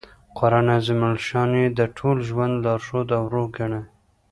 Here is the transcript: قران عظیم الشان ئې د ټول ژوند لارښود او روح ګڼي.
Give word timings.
قران 0.37 0.67
عظیم 0.77 1.01
الشان 1.11 1.49
ئې 1.59 1.65
د 1.79 1.79
ټول 1.97 2.17
ژوند 2.29 2.53
لارښود 2.65 3.07
او 3.17 3.23
روح 3.33 3.47
ګڼي. 3.57 3.81